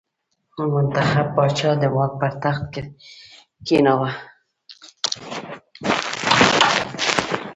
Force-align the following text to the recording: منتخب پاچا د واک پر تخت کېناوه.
منتخب 0.73 1.27
پاچا 1.35 1.69
د 1.81 1.83
واک 1.95 2.11
پر 2.19 2.31
تخت 2.43 2.63
کېناوه. 3.65 4.09